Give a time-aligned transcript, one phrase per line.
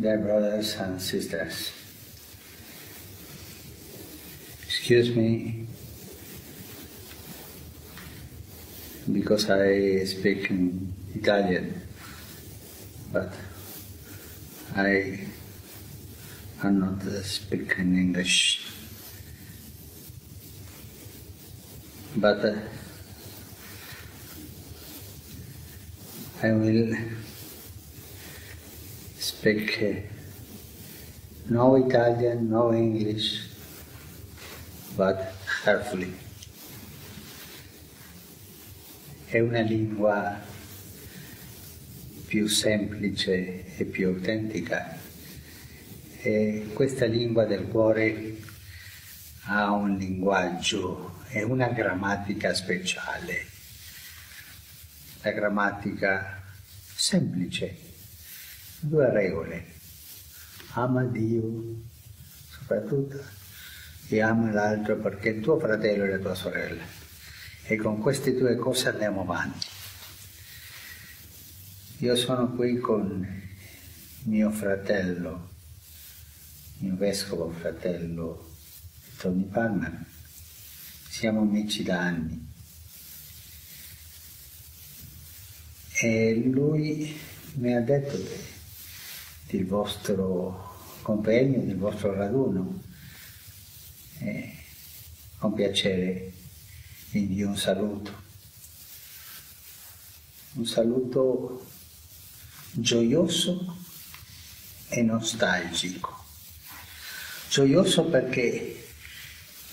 [0.00, 1.70] Dear brothers and sisters,
[4.66, 5.68] excuse me
[9.12, 11.80] because I speak in Italian,
[13.12, 13.32] but
[14.74, 15.28] I
[16.60, 18.66] cannot speak in English.
[22.16, 22.56] But uh,
[26.42, 26.96] I will
[29.46, 30.00] uh,
[31.48, 33.48] no Italian, no English,
[34.96, 35.18] but
[35.62, 36.14] carefully.
[39.26, 40.40] È una lingua
[42.26, 44.96] più semplice e più autentica.
[46.22, 48.38] E questa lingua del cuore
[49.46, 53.46] ha un linguaggio e una grammatica speciale.
[55.22, 56.42] La grammatica
[56.94, 57.76] semplice,
[58.84, 59.64] due regole.
[60.72, 61.82] Ama Dio
[62.48, 63.22] soprattutto
[64.08, 66.82] e ama l'altro perché è tuo fratello e la tua sorella.
[67.66, 69.66] E con queste due cose andiamo avanti.
[71.98, 73.42] Io sono qui con
[74.24, 75.48] mio fratello,
[76.78, 78.50] mio vescovo fratello
[79.16, 80.04] Tony Palmer.
[81.08, 82.52] Siamo amici da anni.
[86.00, 87.16] E lui
[87.54, 88.18] mi ha detto
[89.54, 92.82] del vostro compegno, del vostro raduno.
[94.18, 94.52] E
[95.38, 96.32] con piacere
[97.10, 98.22] vi invio un saluto.
[100.54, 101.66] Un saluto
[102.72, 103.76] gioioso
[104.88, 106.24] e nostalgico.
[107.48, 108.86] Gioioso perché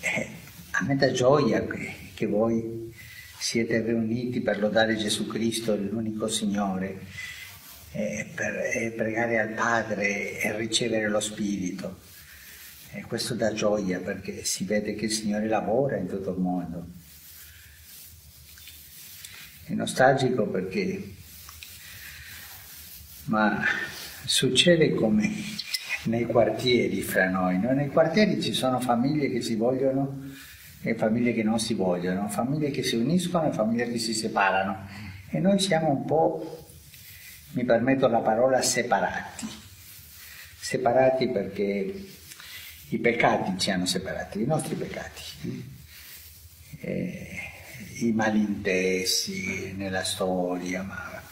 [0.00, 0.28] eh,
[0.70, 2.94] a me dà gioia che, che voi
[3.38, 7.04] siete riuniti per lodare Gesù Cristo, l'unico Signore,
[7.92, 11.98] eh, per eh, pregare al Padre e ricevere lo Spirito.
[12.92, 16.86] E questo dà gioia perché si vede che il Signore lavora in tutto il mondo.
[19.64, 21.14] È nostalgico perché,
[23.24, 23.64] ma
[24.24, 25.30] succede come
[26.04, 27.72] nei quartieri fra noi, no?
[27.72, 30.22] nei quartieri ci sono famiglie che si vogliono
[30.82, 34.86] e famiglie che non si vogliono, famiglie che si uniscono e famiglie che si separano
[35.30, 36.65] e noi siamo un po',
[37.52, 39.46] mi permetto la parola, separati,
[40.58, 42.06] separati perché
[42.88, 45.74] i peccati ci hanno separati, i nostri peccati.
[46.80, 47.40] E
[48.00, 51.22] i malintesi nella storia, ma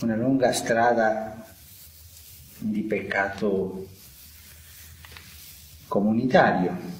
[0.00, 1.46] una lunga strada
[2.58, 3.88] di peccato
[5.86, 6.96] comunitario.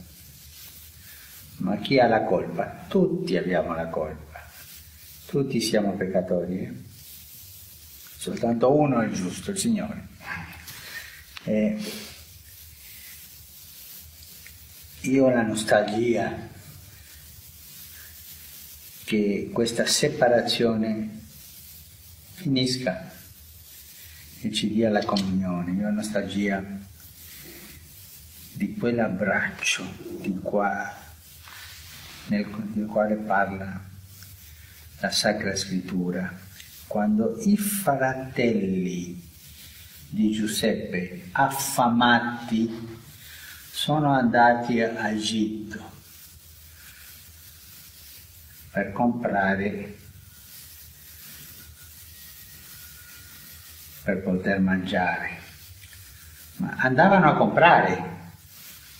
[1.58, 2.84] Ma chi ha la colpa?
[2.88, 4.40] Tutti abbiamo la colpa,
[5.26, 6.58] tutti siamo peccatori.
[6.58, 6.72] Eh?
[8.18, 10.08] Soltanto uno è giusto, il Signore.
[11.44, 11.78] E
[15.02, 16.36] io ho la nostalgia
[19.04, 21.26] che questa separazione
[22.32, 23.08] finisca
[24.40, 25.70] e ci dia la comunione.
[25.70, 26.60] Io ho nostalgia
[28.52, 29.86] di quell'abbraccio
[30.20, 30.92] di qua,
[32.26, 33.80] nel, nel quale parla
[34.98, 36.46] la Sacra Scrittura,
[36.88, 39.22] quando i fratelli
[40.08, 42.96] di Giuseppe, affamati,
[43.70, 45.96] sono andati a Egitto
[48.72, 49.96] per comprare
[54.08, 55.38] per poter mangiare.
[56.56, 58.32] Ma andavano a comprare,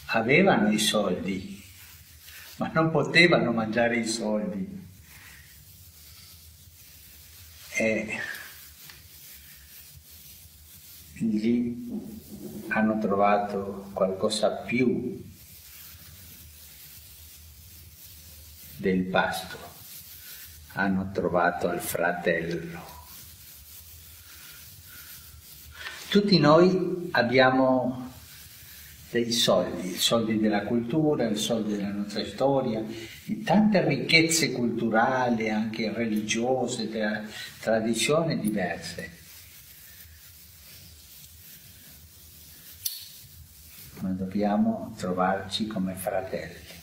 [0.09, 1.65] avevano i soldi,
[2.57, 4.88] ma non potevano mangiare i soldi.
[7.81, 8.19] E
[11.21, 11.87] lì
[12.71, 15.25] hanno trovato qualcosa più
[18.79, 19.59] del pasto,
[20.73, 22.81] hanno trovato il fratello.
[26.09, 28.08] Tutti noi abbiamo
[29.11, 32.85] dei soldi, i soldi della cultura, i soldi della nostra storia,
[33.25, 37.23] di tante ricchezze culturali, anche religiose, tra,
[37.61, 39.17] tradizioni diverse.
[44.01, 46.77] Ma dobbiamo trovarci come fratelli.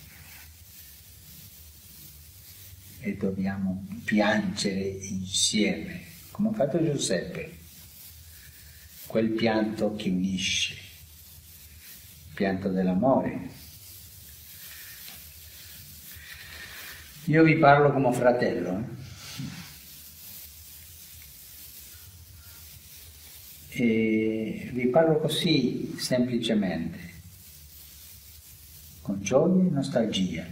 [3.06, 6.02] e dobbiamo piangere insieme,
[6.32, 7.56] come ha fatto Giuseppe,
[9.06, 10.76] quel pianto che unisce,
[12.36, 13.50] il pianto dell'amore.
[17.26, 18.94] Io vi parlo come fratello.
[23.70, 27.14] E vi parlo così semplicemente,
[29.02, 30.46] con gioia e nostalgia.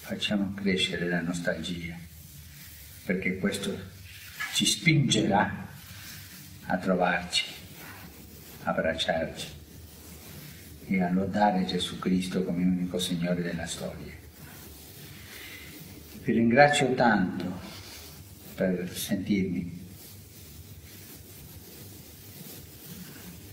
[0.00, 1.98] Facciamo crescere la nostalgia,
[3.04, 3.76] perché questo
[4.54, 5.68] ci spingerà
[6.64, 7.44] a trovarci,
[8.62, 9.57] a abbracciarci
[10.88, 14.12] e a lodare Gesù Cristo come unico Signore della storia.
[16.22, 17.60] Vi ringrazio tanto
[18.54, 19.86] per sentirmi.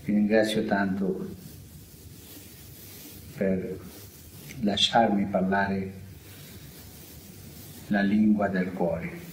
[0.04, 1.34] Vi ringrazio tanto
[3.36, 3.78] per
[4.60, 5.92] lasciarmi parlare
[7.88, 9.24] la lingua del cuore.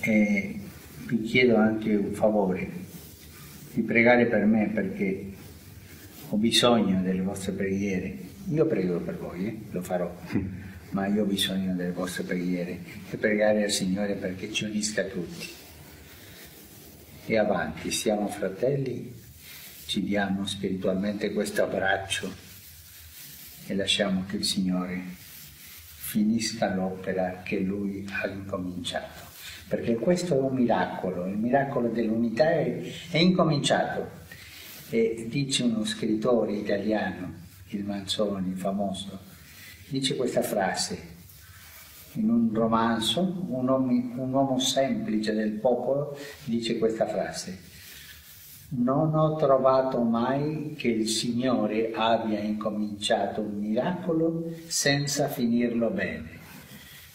[0.00, 0.60] E
[1.06, 2.70] vi chiedo anche un favore,
[3.72, 5.32] di pregare per me perché
[6.28, 8.16] ho bisogno delle vostre preghiere.
[8.50, 9.58] Io prego per voi, eh?
[9.70, 10.14] lo farò,
[10.90, 12.78] ma io ho bisogno delle vostre preghiere
[13.10, 15.60] e pregare al Signore perché ci unisca tutti
[17.24, 19.14] e avanti, siamo fratelli,
[19.86, 22.30] ci diamo spiritualmente questo abbraccio
[23.66, 25.00] e lasciamo che il Signore
[26.12, 29.31] finisca l'opera che Lui ha incominciato.
[29.72, 32.78] Perché questo è un miracolo, il miracolo dell'unità è,
[33.10, 34.06] è incominciato.
[34.90, 37.32] E dice uno scrittore italiano,
[37.68, 39.18] il Manzoni, famoso,
[39.88, 40.98] dice questa frase,
[42.16, 43.86] in un romanzo, un uomo,
[44.22, 47.58] un uomo semplice del popolo dice questa frase.
[48.74, 56.40] Non ho trovato mai che il Signore abbia incominciato un miracolo senza finirlo bene.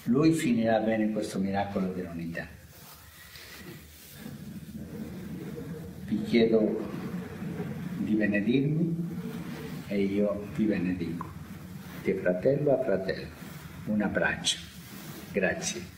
[0.07, 2.47] Lui finirà bene questo miracolo dell'unità.
[6.05, 6.89] Vi chiedo
[7.97, 8.95] di benedirmi
[9.87, 11.29] e io vi benedico,
[12.03, 13.27] di fratello a fratello.
[13.87, 14.59] Un abbraccio.
[15.31, 15.96] Grazie.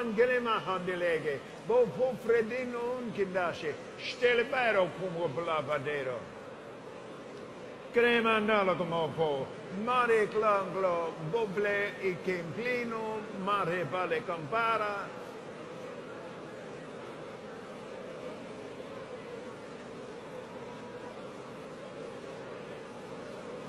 [0.00, 1.38] angelemaha delege,
[1.68, 6.18] bo po fredino unkindaše, štelebero kumo blabadero.
[7.92, 9.46] Crema analogo po,
[9.84, 15.08] mare clanglo, boble e kemplino, mare vale campara,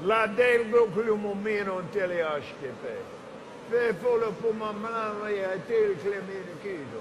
[0.03, 2.95] La delgo glumomeno teleaștepe.
[3.71, 6.99] Fe fola po ma mala e te le clemere kido.